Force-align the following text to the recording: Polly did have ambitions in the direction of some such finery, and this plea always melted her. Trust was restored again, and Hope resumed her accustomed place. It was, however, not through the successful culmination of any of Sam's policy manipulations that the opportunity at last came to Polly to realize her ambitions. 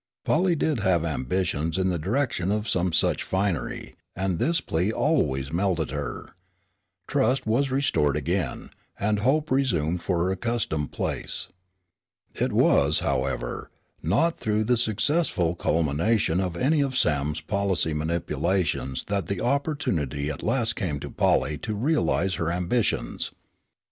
Polly 0.25 0.55
did 0.55 0.79
have 0.79 1.05
ambitions 1.05 1.77
in 1.77 1.89
the 1.89 1.99
direction 1.99 2.51
of 2.51 2.67
some 2.67 2.91
such 2.91 3.21
finery, 3.21 3.93
and 4.15 4.39
this 4.39 4.59
plea 4.59 4.91
always 4.91 5.53
melted 5.53 5.91
her. 5.91 6.33
Trust 7.07 7.45
was 7.45 7.69
restored 7.69 8.17
again, 8.17 8.71
and 8.99 9.19
Hope 9.19 9.51
resumed 9.51 10.01
her 10.01 10.31
accustomed 10.31 10.91
place. 10.91 11.49
It 12.33 12.51
was, 12.51 13.01
however, 13.01 13.69
not 14.01 14.39
through 14.39 14.63
the 14.63 14.75
successful 14.77 15.53
culmination 15.53 16.39
of 16.41 16.57
any 16.57 16.81
of 16.81 16.97
Sam's 16.97 17.39
policy 17.39 17.93
manipulations 17.93 19.03
that 19.03 19.27
the 19.27 19.39
opportunity 19.41 20.31
at 20.31 20.41
last 20.41 20.75
came 20.75 20.99
to 21.01 21.11
Polly 21.11 21.59
to 21.59 21.75
realize 21.75 22.33
her 22.41 22.51
ambitions. 22.51 23.33